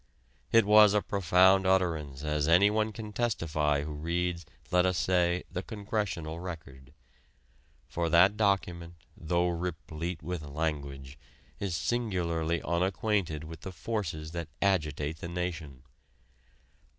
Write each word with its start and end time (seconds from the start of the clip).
It 0.51 0.65
was 0.65 0.95
a 0.95 1.03
profound 1.03 1.67
utterance 1.67 2.23
as 2.23 2.47
anyone 2.47 2.91
can 2.91 3.13
testify 3.13 3.83
who 3.83 3.93
reads, 3.93 4.47
let 4.71 4.83
us 4.83 4.97
say, 4.97 5.43
the 5.51 5.61
Congressional 5.61 6.39
Record. 6.39 6.95
For 7.87 8.09
that 8.09 8.35
document, 8.35 8.95
though 9.15 9.49
replete 9.49 10.23
with 10.23 10.41
language, 10.41 11.19
is 11.59 11.75
singularly 11.75 12.63
unacquainted 12.63 13.43
with 13.43 13.61
the 13.61 13.71
forces 13.71 14.31
that 14.31 14.49
agitate 14.59 15.17
the 15.19 15.29
nation. 15.29 15.83